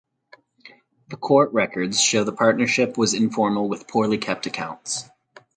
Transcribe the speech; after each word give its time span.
The 1.09 1.15
court 1.15 1.53
records 1.53 2.01
show 2.01 2.23
the 2.23 2.31
partnership 2.31 2.97
was 2.97 3.13
informal 3.13 3.69
with 3.69 3.87
poorly 3.87 4.17
kept 4.17 4.47
accounts. 4.47 5.07